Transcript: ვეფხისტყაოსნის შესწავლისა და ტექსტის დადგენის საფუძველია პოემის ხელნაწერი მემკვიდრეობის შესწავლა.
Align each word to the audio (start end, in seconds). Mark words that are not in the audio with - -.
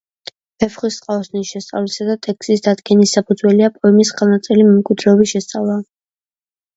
ვეფხისტყაოსნის 0.61 1.49
შესწავლისა 1.55 2.07
და 2.07 2.15
ტექსტის 2.27 2.63
დადგენის 2.67 3.13
საფუძველია 3.17 3.69
პოემის 3.75 4.13
ხელნაწერი 4.21 4.65
მემკვიდრეობის 4.71 5.35
შესწავლა. 5.37 5.77